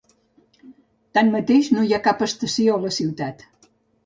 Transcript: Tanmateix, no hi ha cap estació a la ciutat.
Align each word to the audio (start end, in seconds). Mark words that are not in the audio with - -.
Tanmateix, 1.17 1.69
no 1.75 1.83
hi 1.89 1.93
ha 1.93 2.01
cap 2.09 2.25
estació 2.29 2.79
a 2.79 2.83
la 2.89 2.93
ciutat. 2.97 3.47